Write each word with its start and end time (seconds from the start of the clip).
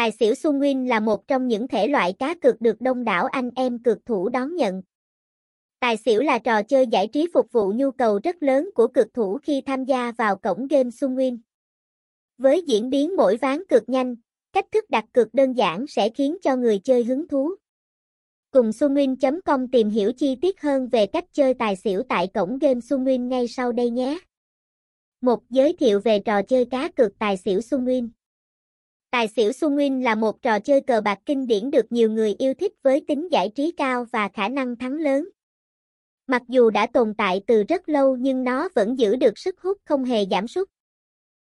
Tài 0.00 0.12
xỉu 0.12 0.34
Xuân 0.34 0.58
Nguyên 0.58 0.88
là 0.88 1.00
một 1.00 1.28
trong 1.28 1.48
những 1.48 1.68
thể 1.68 1.88
loại 1.88 2.12
cá 2.18 2.34
cược 2.34 2.60
được 2.60 2.80
đông 2.80 3.04
đảo 3.04 3.26
anh 3.26 3.50
em 3.54 3.82
cược 3.82 4.06
thủ 4.06 4.28
đón 4.28 4.56
nhận. 4.56 4.82
Tài 5.80 5.96
xỉu 5.96 6.20
là 6.20 6.38
trò 6.38 6.62
chơi 6.62 6.86
giải 6.86 7.06
trí 7.06 7.28
phục 7.34 7.52
vụ 7.52 7.72
nhu 7.72 7.90
cầu 7.90 8.20
rất 8.24 8.42
lớn 8.42 8.70
của 8.74 8.88
cực 8.88 9.14
thủ 9.14 9.38
khi 9.42 9.62
tham 9.66 9.84
gia 9.84 10.12
vào 10.12 10.36
cổng 10.36 10.66
game 10.66 10.90
Xuân 10.90 11.14
Nguyên. 11.14 11.38
Với 12.38 12.62
diễn 12.66 12.90
biến 12.90 13.16
mỗi 13.16 13.36
ván 13.36 13.62
cực 13.68 13.88
nhanh, 13.88 14.16
cách 14.52 14.66
thức 14.72 14.90
đặt 14.90 15.04
cược 15.12 15.34
đơn 15.34 15.52
giản 15.52 15.86
sẽ 15.86 16.08
khiến 16.08 16.36
cho 16.42 16.56
người 16.56 16.78
chơi 16.78 17.04
hứng 17.04 17.28
thú. 17.28 17.54
Cùng 18.50 18.70
sunwin.com 18.70 19.68
tìm 19.68 19.90
hiểu 19.90 20.12
chi 20.12 20.36
tiết 20.42 20.60
hơn 20.60 20.88
về 20.88 21.06
cách 21.06 21.24
chơi 21.32 21.54
tài 21.54 21.76
xỉu 21.76 22.02
tại 22.08 22.26
cổng 22.34 22.58
game 22.58 22.80
Sunwin 22.80 23.02
Nguyên 23.02 23.28
ngay 23.28 23.48
sau 23.48 23.72
đây 23.72 23.90
nhé. 23.90 24.18
Một 25.20 25.50
giới 25.50 25.72
thiệu 25.72 26.00
về 26.00 26.20
trò 26.20 26.42
chơi 26.42 26.64
cá 26.64 26.88
cược 26.88 27.18
tài 27.18 27.36
xỉu 27.36 27.60
Sunwin. 27.60 27.84
Nguyên. 27.84 28.10
Tài 29.10 29.28
xỉu 29.28 29.52
su 29.52 29.70
Nguyên 29.70 30.04
là 30.04 30.14
một 30.14 30.42
trò 30.42 30.60
chơi 30.60 30.80
cờ 30.80 31.00
bạc 31.00 31.18
kinh 31.26 31.46
điển 31.46 31.70
được 31.70 31.92
nhiều 31.92 32.10
người 32.10 32.34
yêu 32.38 32.54
thích 32.54 32.72
với 32.82 33.04
tính 33.08 33.28
giải 33.32 33.50
trí 33.54 33.70
cao 33.70 34.06
và 34.12 34.28
khả 34.28 34.48
năng 34.48 34.76
thắng 34.76 34.92
lớn. 34.92 35.28
Mặc 36.26 36.42
dù 36.48 36.70
đã 36.70 36.86
tồn 36.86 37.14
tại 37.14 37.40
từ 37.46 37.62
rất 37.62 37.88
lâu 37.88 38.16
nhưng 38.16 38.44
nó 38.44 38.68
vẫn 38.74 38.98
giữ 38.98 39.16
được 39.16 39.38
sức 39.38 39.60
hút 39.60 39.78
không 39.84 40.04
hề 40.04 40.26
giảm 40.30 40.48
sút. 40.48 40.68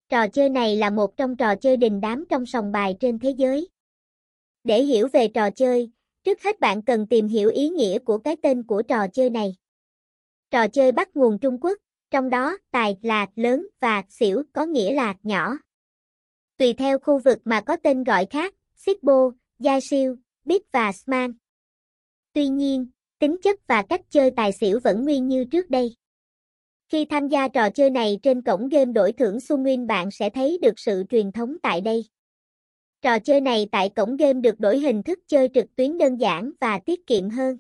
Trò 0.09 0.29
chơi 0.29 0.49
này 0.49 0.77
là 0.77 0.91
một 0.91 1.17
trong 1.17 1.37
trò 1.37 1.57
chơi 1.57 1.77
đình 1.77 2.01
đám 2.01 2.25
trong 2.29 2.47
sòng 2.47 2.73
bài 2.73 2.97
trên 3.01 3.19
thế 3.19 3.31
giới. 3.31 3.69
Để 4.65 4.83
hiểu 4.83 5.09
về 5.13 5.29
trò 5.29 5.51
chơi, 5.51 5.91
trước 6.25 6.43
hết 6.43 6.61
bạn 6.61 6.83
cần 6.83 7.07
tìm 7.07 7.29
hiểu 7.29 7.51
ý 7.51 7.69
nghĩa 7.69 7.99
của 7.99 8.19
cái 8.19 8.37
tên 8.43 8.63
của 8.63 8.83
trò 8.83 9.07
chơi 9.09 9.31
này. 9.31 9.57
Trò 10.51 10.69
chơi 10.69 10.93
bắt 10.93 11.17
nguồn 11.17 11.39
Trung 11.39 11.59
Quốc, 11.61 11.79
trong 12.11 12.31
đó 12.31 12.59
tài 12.71 12.97
là 13.03 13.27
lớn 13.37 13.67
và 13.81 14.03
xỉu 14.09 14.43
có 14.53 14.67
nghĩa 14.67 14.95
là 14.95 15.15
nhỏ. 15.23 15.59
Tùy 16.59 16.75
theo 16.75 16.99
khu 16.99 17.19
vực 17.19 17.39
mà 17.45 17.61
có 17.61 17.77
tên 17.77 18.05
gọi 18.05 18.27
khác, 18.31 18.55
Sipbo, 18.77 19.31
Gia 19.59 19.81
Siêu, 19.81 20.17
Bit 20.45 20.63
và 20.73 20.93
Sman. 20.93 21.33
Tuy 22.33 22.49
nhiên, 22.49 22.87
tính 23.19 23.37
chất 23.43 23.67
và 23.67 23.83
cách 23.83 24.01
chơi 24.11 24.31
tài 24.37 24.53
xỉu 24.53 24.81
vẫn 24.85 25.05
nguyên 25.05 25.29
như 25.29 25.45
trước 25.45 25.71
đây. 25.71 25.97
Khi 26.89 27.05
tham 27.05 27.29
gia 27.29 27.49
trò 27.49 27.71
chơi 27.71 27.91
này 27.91 28.19
trên 28.23 28.43
cổng 28.43 28.69
game 28.69 28.93
đổi 28.93 29.13
thưởng 29.13 29.37
Sunwin 29.37 29.63
Nguyên 29.63 29.87
bạn 29.87 30.11
sẽ 30.11 30.31
thấy 30.31 30.59
được 30.63 30.73
sự 30.77 31.05
truyền 31.09 31.33
thống 31.33 31.57
tại 31.63 31.81
đây. 31.81 32.05
Trò 33.03 33.19
chơi 33.19 33.41
này 33.41 33.67
tại 33.73 33.89
cổng 33.89 34.17
game 34.17 34.41
được 34.41 34.61
đổi 34.61 34.79
hình 34.79 35.03
thức 35.03 35.19
chơi 35.27 35.49
trực 35.55 35.77
tuyến 35.77 35.99
đơn 35.99 36.17
giản 36.17 36.53
và 36.61 36.79
tiết 36.79 37.07
kiệm 37.07 37.31
hơn. 37.31 37.57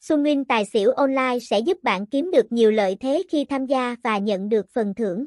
Sunwin 0.00 0.44
Tài 0.48 0.64
xỉu 0.72 0.90
online 0.90 1.38
sẽ 1.50 1.58
giúp 1.58 1.82
bạn 1.82 2.06
kiếm 2.06 2.30
được 2.30 2.52
nhiều 2.52 2.70
lợi 2.70 2.96
thế 3.00 3.22
khi 3.28 3.44
tham 3.44 3.66
gia 3.66 3.96
và 4.04 4.18
nhận 4.18 4.48
được 4.48 4.66
phần 4.74 4.94
thưởng. 4.94 5.26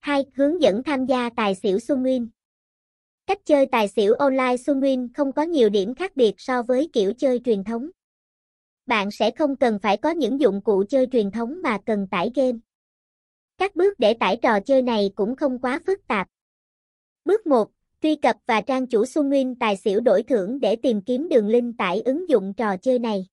2. 0.00 0.24
Hướng 0.34 0.62
dẫn 0.62 0.82
tham 0.82 1.06
gia 1.06 1.30
tài 1.36 1.54
xỉu 1.54 1.78
Xuân 1.78 2.02
Nguyên 2.02 2.28
Cách 3.26 3.38
chơi 3.44 3.66
tài 3.66 3.88
xỉu 3.88 4.14
online 4.14 4.56
Xuân 4.56 4.80
Nguyên 4.80 5.08
không 5.14 5.32
có 5.32 5.42
nhiều 5.42 5.68
điểm 5.68 5.94
khác 5.94 6.16
biệt 6.16 6.34
so 6.38 6.62
với 6.62 6.90
kiểu 6.92 7.12
chơi 7.18 7.40
truyền 7.44 7.64
thống 7.64 7.90
bạn 8.88 9.10
sẽ 9.10 9.30
không 9.30 9.56
cần 9.56 9.78
phải 9.82 9.96
có 9.96 10.10
những 10.10 10.40
dụng 10.40 10.60
cụ 10.60 10.84
chơi 10.88 11.06
truyền 11.12 11.30
thống 11.30 11.62
mà 11.62 11.78
cần 11.86 12.06
tải 12.10 12.30
game. 12.34 12.58
Các 13.58 13.76
bước 13.76 13.98
để 13.98 14.14
tải 14.14 14.36
trò 14.42 14.60
chơi 14.60 14.82
này 14.82 15.10
cũng 15.14 15.36
không 15.36 15.58
quá 15.58 15.80
phức 15.86 16.06
tạp. 16.06 16.28
Bước 17.24 17.46
1. 17.46 17.70
Truy 18.02 18.16
cập 18.16 18.36
và 18.46 18.60
trang 18.60 18.86
chủ 18.86 19.06
Xuân 19.06 19.28
Nguyên 19.28 19.54
tài 19.54 19.76
xỉu 19.76 20.00
đổi 20.00 20.22
thưởng 20.22 20.60
để 20.60 20.76
tìm 20.76 21.00
kiếm 21.00 21.28
đường 21.28 21.48
link 21.48 21.78
tải 21.78 22.00
ứng 22.00 22.28
dụng 22.28 22.54
trò 22.56 22.76
chơi 22.76 22.98
này. 22.98 23.26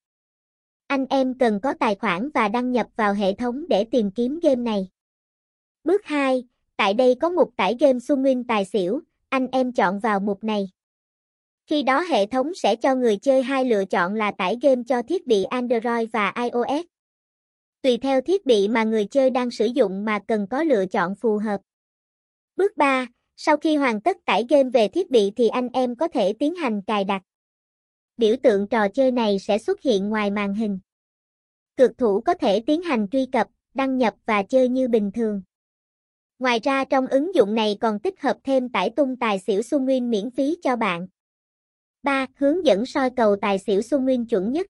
Anh 0.87 1.05
em 1.09 1.37
cần 1.37 1.59
có 1.63 1.73
tài 1.79 1.95
khoản 1.95 2.29
và 2.33 2.47
đăng 2.47 2.71
nhập 2.71 2.87
vào 2.95 3.13
hệ 3.13 3.33
thống 3.33 3.65
để 3.69 3.85
tìm 3.91 4.11
kiếm 4.11 4.39
game 4.43 4.61
này. 4.61 4.89
Bước 5.83 6.05
2. 6.05 6.43
Tại 6.77 6.93
đây 6.93 7.15
có 7.21 7.29
mục 7.29 7.53
tải 7.55 7.75
game 7.79 7.99
xu 7.99 8.15
Nguyên 8.15 8.43
tài 8.43 8.65
xỉu, 8.65 9.01
anh 9.29 9.47
em 9.51 9.71
chọn 9.71 9.99
vào 9.99 10.19
mục 10.19 10.43
này. 10.43 10.69
Khi 11.67 11.83
đó 11.83 12.01
hệ 12.01 12.25
thống 12.25 12.53
sẽ 12.55 12.75
cho 12.75 12.95
người 12.95 13.17
chơi 13.17 13.43
hai 13.43 13.65
lựa 13.65 13.85
chọn 13.85 14.15
là 14.15 14.31
tải 14.31 14.57
game 14.61 14.81
cho 14.87 15.01
thiết 15.01 15.27
bị 15.27 15.43
Android 15.43 16.09
và 16.13 16.33
iOS. 16.35 16.85
Tùy 17.81 17.97
theo 17.97 18.21
thiết 18.21 18.45
bị 18.45 18.67
mà 18.67 18.83
người 18.83 19.05
chơi 19.05 19.29
đang 19.29 19.51
sử 19.51 19.65
dụng 19.65 20.05
mà 20.05 20.19
cần 20.27 20.47
có 20.49 20.63
lựa 20.63 20.85
chọn 20.85 21.15
phù 21.15 21.37
hợp. 21.37 21.61
Bước 22.55 22.77
3. 22.77 23.07
Sau 23.37 23.57
khi 23.57 23.75
hoàn 23.75 24.01
tất 24.01 24.17
tải 24.25 24.45
game 24.49 24.69
về 24.69 24.87
thiết 24.87 25.11
bị 25.11 25.31
thì 25.35 25.47
anh 25.47 25.69
em 25.73 25.95
có 25.95 26.07
thể 26.07 26.33
tiến 26.33 26.55
hành 26.55 26.81
cài 26.81 27.03
đặt. 27.03 27.21
Biểu 28.17 28.35
tượng 28.43 28.67
trò 28.67 28.87
chơi 28.87 29.11
này 29.11 29.39
sẽ 29.39 29.57
xuất 29.57 29.81
hiện 29.81 30.09
ngoài 30.09 30.31
màn 30.31 30.53
hình. 30.53 30.79
Cực 31.77 31.97
thủ 31.97 32.21
có 32.21 32.33
thể 32.33 32.59
tiến 32.59 32.81
hành 32.81 33.07
truy 33.07 33.25
cập, 33.25 33.47
đăng 33.73 33.97
nhập 33.97 34.13
và 34.25 34.43
chơi 34.43 34.69
như 34.69 34.87
bình 34.87 35.11
thường. 35.11 35.41
Ngoài 36.39 36.59
ra 36.63 36.85
trong 36.85 37.07
ứng 37.07 37.35
dụng 37.35 37.55
này 37.55 37.77
còn 37.81 37.99
tích 37.99 38.21
hợp 38.21 38.37
thêm 38.43 38.69
tải 38.69 38.89
tung 38.89 39.15
tài 39.15 39.39
xỉu 39.39 39.61
Xuân 39.61 39.85
Nguyên 39.85 40.09
miễn 40.09 40.31
phí 40.31 40.57
cho 40.61 40.75
bạn. 40.75 41.07
3. 42.03 42.27
Hướng 42.35 42.65
dẫn 42.65 42.85
soi 42.85 43.09
cầu 43.09 43.35
tài 43.41 43.59
xỉu 43.59 43.81
Xuân 43.81 44.03
Nguyên 44.03 44.25
chuẩn 44.25 44.51
nhất. 44.51 44.67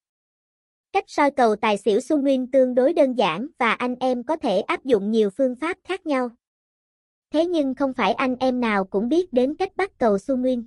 Cách 0.91 1.03
soi 1.07 1.31
cầu 1.31 1.55
tài 1.55 1.77
xỉu 1.77 1.99
Xuân 1.99 2.21
Nguyên 2.21 2.51
tương 2.51 2.75
đối 2.75 2.93
đơn 2.93 3.13
giản 3.13 3.47
và 3.59 3.73
anh 3.73 3.95
em 3.99 4.23
có 4.23 4.35
thể 4.35 4.61
áp 4.61 4.85
dụng 4.85 5.11
nhiều 5.11 5.29
phương 5.29 5.55
pháp 5.55 5.77
khác 5.83 6.05
nhau. 6.05 6.29
Thế 7.31 7.45
nhưng 7.45 7.75
không 7.75 7.93
phải 7.93 8.13
anh 8.13 8.35
em 8.39 8.61
nào 8.61 8.85
cũng 8.85 9.09
biết 9.09 9.33
đến 9.33 9.55
cách 9.55 9.75
bắt 9.75 9.91
cầu 9.97 10.19
Xuân 10.19 10.41
Nguyên. 10.41 10.65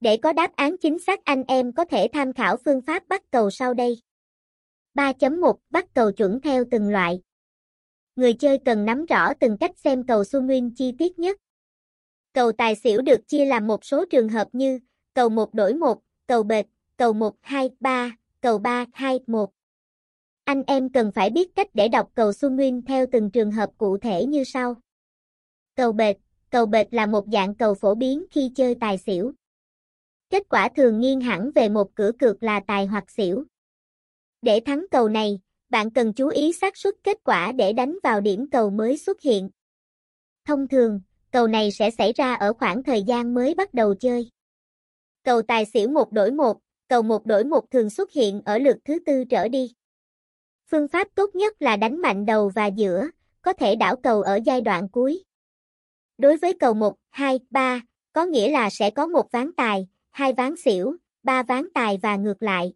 Để 0.00 0.16
có 0.16 0.32
đáp 0.32 0.56
án 0.56 0.76
chính 0.78 0.98
xác 0.98 1.24
anh 1.24 1.44
em 1.48 1.72
có 1.72 1.84
thể 1.84 2.08
tham 2.12 2.32
khảo 2.32 2.56
phương 2.64 2.80
pháp 2.80 3.08
bắt 3.08 3.22
cầu 3.30 3.50
sau 3.50 3.74
đây. 3.74 4.02
3.1 4.94 5.54
Bắt 5.70 5.86
cầu 5.94 6.12
chuẩn 6.12 6.40
theo 6.40 6.64
từng 6.70 6.88
loại. 6.88 7.20
Người 8.16 8.32
chơi 8.32 8.58
cần 8.64 8.84
nắm 8.84 9.06
rõ 9.06 9.34
từng 9.34 9.56
cách 9.60 9.78
xem 9.78 10.06
cầu 10.06 10.24
xu 10.24 10.40
Nguyên 10.40 10.74
chi 10.74 10.92
tiết 10.98 11.18
nhất. 11.18 11.36
Cầu 12.32 12.52
tài 12.52 12.74
xỉu 12.74 13.02
được 13.02 13.28
chia 13.28 13.44
làm 13.44 13.66
một 13.66 13.84
số 13.84 14.04
trường 14.10 14.28
hợp 14.28 14.48
như 14.52 14.80
cầu 15.14 15.28
1 15.28 15.54
đổi 15.54 15.74
1, 15.74 15.98
cầu 16.26 16.42
bệt, 16.42 16.66
cầu 16.96 17.12
1 17.12 17.36
2 17.40 17.70
3, 17.80 18.16
cầu 18.40 18.58
3 18.58 18.84
2 18.92 19.20
1. 19.26 19.50
Anh 20.44 20.62
em 20.66 20.88
cần 20.88 21.12
phải 21.14 21.30
biết 21.30 21.54
cách 21.54 21.68
để 21.74 21.88
đọc 21.88 22.10
cầu 22.14 22.32
xu 22.32 22.50
Nguyên 22.50 22.82
theo 22.82 23.06
từng 23.12 23.30
trường 23.30 23.50
hợp 23.50 23.70
cụ 23.78 23.98
thể 23.98 24.24
như 24.24 24.44
sau. 24.44 24.76
Cầu 25.74 25.92
bệt, 25.92 26.16
cầu 26.50 26.66
bệt 26.66 26.94
là 26.94 27.06
một 27.06 27.24
dạng 27.32 27.54
cầu 27.54 27.74
phổ 27.74 27.94
biến 27.94 28.24
khi 28.30 28.50
chơi 28.54 28.74
tài 28.80 28.98
xỉu. 28.98 29.32
Kết 30.30 30.42
quả 30.48 30.68
thường 30.76 31.00
nghiêng 31.00 31.20
hẳn 31.20 31.50
về 31.54 31.68
một 31.68 31.94
cửa 31.94 32.10
cược 32.18 32.42
là 32.42 32.60
tài 32.66 32.86
hoặc 32.86 33.10
xỉu. 33.10 33.44
Để 34.42 34.60
thắng 34.60 34.86
cầu 34.90 35.08
này, 35.08 35.40
bạn 35.72 35.90
cần 35.90 36.12
chú 36.12 36.28
ý 36.28 36.52
xác 36.52 36.76
suất 36.76 36.94
kết 37.04 37.18
quả 37.24 37.52
để 37.52 37.72
đánh 37.72 37.98
vào 38.02 38.20
điểm 38.20 38.50
cầu 38.50 38.70
mới 38.70 38.96
xuất 38.98 39.20
hiện. 39.20 39.50
Thông 40.44 40.68
thường, 40.68 41.00
cầu 41.30 41.46
này 41.46 41.70
sẽ 41.70 41.90
xảy 41.90 42.12
ra 42.12 42.34
ở 42.34 42.52
khoảng 42.52 42.82
thời 42.82 43.02
gian 43.02 43.34
mới 43.34 43.54
bắt 43.54 43.74
đầu 43.74 43.94
chơi. 43.94 44.30
Cầu 45.24 45.42
tài 45.42 45.64
xỉu 45.64 45.88
một 45.88 46.12
đổi 46.12 46.30
một, 46.30 46.58
cầu 46.88 47.02
một 47.02 47.26
đổi 47.26 47.44
một 47.44 47.70
thường 47.70 47.90
xuất 47.90 48.12
hiện 48.12 48.42
ở 48.44 48.58
lượt 48.58 48.76
thứ 48.84 48.98
tư 49.06 49.24
trở 49.24 49.48
đi. 49.48 49.74
Phương 50.70 50.88
pháp 50.88 51.08
tốt 51.14 51.34
nhất 51.34 51.62
là 51.62 51.76
đánh 51.76 52.00
mạnh 52.00 52.26
đầu 52.26 52.48
và 52.48 52.66
giữa, 52.66 53.08
có 53.42 53.52
thể 53.52 53.76
đảo 53.76 53.96
cầu 53.96 54.22
ở 54.22 54.38
giai 54.44 54.60
đoạn 54.60 54.88
cuối. 54.88 55.24
Đối 56.18 56.36
với 56.36 56.52
cầu 56.60 56.74
1, 56.74 56.96
2, 57.10 57.40
3, 57.50 57.80
có 58.12 58.24
nghĩa 58.24 58.50
là 58.50 58.70
sẽ 58.70 58.90
có 58.90 59.06
một 59.06 59.32
ván 59.32 59.52
tài, 59.56 59.88
hai 60.10 60.32
ván 60.32 60.56
xỉu, 60.56 60.96
ba 61.22 61.42
ván 61.42 61.68
tài 61.74 61.98
và 62.02 62.16
ngược 62.16 62.42
lại. 62.42 62.72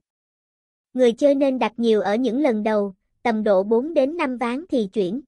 Người 0.97 1.13
chơi 1.13 1.35
nên 1.35 1.59
đặt 1.59 1.73
nhiều 1.77 2.01
ở 2.01 2.15
những 2.15 2.41
lần 2.41 2.63
đầu, 2.63 2.95
tầm 3.23 3.45
độ 3.45 3.63
4 3.63 3.95
đến 3.95 4.17
5 4.17 4.39
ván 4.39 4.65
thì 4.69 4.89
chuyển. 4.93 5.21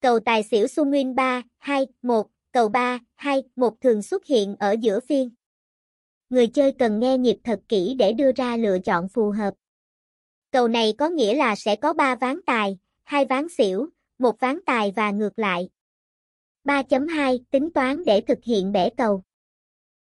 Cầu 0.00 0.20
tài 0.20 0.42
xỉu 0.42 0.66
su 0.66 0.84
Nguyên 0.84 1.14
3, 1.14 1.42
2, 1.58 1.86
1, 2.02 2.26
cầu 2.52 2.68
3, 2.68 2.98
2, 3.14 3.42
1 3.56 3.80
thường 3.80 4.02
xuất 4.02 4.24
hiện 4.24 4.56
ở 4.58 4.76
giữa 4.80 5.00
phiên 5.00 5.30
người 6.30 6.46
chơi 6.46 6.72
cần 6.72 7.00
nghe 7.00 7.18
nhịp 7.18 7.36
thật 7.44 7.60
kỹ 7.68 7.94
để 7.98 8.12
đưa 8.12 8.32
ra 8.32 8.56
lựa 8.56 8.78
chọn 8.78 9.08
phù 9.08 9.30
hợp. 9.30 9.54
Cầu 10.50 10.68
này 10.68 10.94
có 10.98 11.08
nghĩa 11.08 11.34
là 11.34 11.56
sẽ 11.56 11.76
có 11.76 11.92
3 11.92 12.14
ván 12.14 12.40
tài, 12.46 12.78
2 13.04 13.24
ván 13.24 13.48
xỉu, 13.48 13.88
1 14.18 14.40
ván 14.40 14.58
tài 14.66 14.92
và 14.96 15.10
ngược 15.10 15.38
lại. 15.38 15.68
3.2 16.64 17.38
Tính 17.50 17.70
toán 17.72 18.04
để 18.04 18.20
thực 18.20 18.38
hiện 18.44 18.72
bẻ 18.72 18.90
cầu 18.90 19.22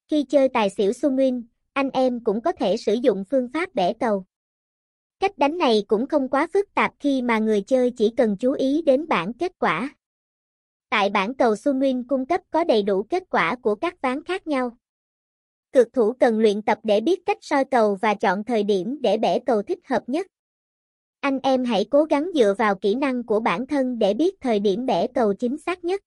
Khi 0.09 0.25
chơi 0.25 0.49
tài 0.49 0.71
xỉu 0.71 0.93
su 0.93 1.11
Nguyên, 1.11 1.45
anh 1.73 1.91
em 1.91 2.25
cũng 2.25 2.41
có 2.41 2.53
thể 2.53 2.77
sử 2.77 2.95
dụng 2.95 3.25
phương 3.31 3.49
pháp 3.53 3.75
bẻ 3.75 3.93
cầu. 3.93 4.27
Cách 5.21 5.39
đánh 5.39 5.59
này 5.59 5.85
cũng 5.89 6.07
không 6.07 6.29
quá 6.29 6.47
phức 6.53 6.75
tạp 6.75 6.93
khi 7.01 7.23
mà 7.23 7.39
người 7.39 7.63
chơi 7.63 7.91
chỉ 7.91 8.13
cần 8.17 8.37
chú 8.37 8.53
ý 8.53 8.83
đến 8.83 9.09
bảng 9.09 9.33
kết 9.33 9.53
quả. 9.59 9.95
Tại 10.91 11.11
bảng 11.11 11.35
cầu 11.35 11.57
Xuân 11.57 11.79
Nguyên 11.79 12.05
cung 12.05 12.27
cấp 12.27 12.41
có 12.51 12.65
đầy 12.65 12.83
đủ 12.83 13.03
kết 13.03 13.23
quả 13.31 13.57
của 13.63 13.75
các 13.75 14.01
ván 14.03 14.25
khác 14.25 14.47
nhau. 14.47 14.77
Cực 15.73 15.93
thủ 15.93 16.13
cần 16.13 16.41
luyện 16.41 16.63
tập 16.63 16.79
để 16.83 17.01
biết 17.01 17.27
cách 17.27 17.39
soi 17.41 17.65
cầu 17.65 17.95
và 17.95 18.15
chọn 18.15 18.45
thời 18.45 18.63
điểm 18.63 18.99
để 19.01 19.17
bẻ 19.17 19.39
cầu 19.39 19.63
thích 19.63 19.79
hợp 19.85 20.03
nhất. 20.07 20.27
Anh 21.21 21.39
em 21.43 21.65
hãy 21.65 21.85
cố 21.91 22.05
gắng 22.05 22.31
dựa 22.35 22.55
vào 22.59 22.75
kỹ 22.75 22.95
năng 22.95 23.27
của 23.27 23.41
bản 23.41 23.67
thân 23.67 23.99
để 23.99 24.15
biết 24.15 24.35
thời 24.41 24.61
điểm 24.61 24.87
bẻ 24.87 25.07
cầu 25.07 25.35
chính 25.35 25.59
xác 25.59 25.85
nhất. 25.85 26.01